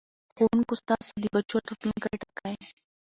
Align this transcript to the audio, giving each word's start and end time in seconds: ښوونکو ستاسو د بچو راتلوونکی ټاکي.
ښوونکو 0.35 0.73
ستاسو 0.81 1.11
د 1.23 1.25
بچو 1.35 1.55
راتلوونکی 1.69 2.17
ټاکي. 2.37 2.69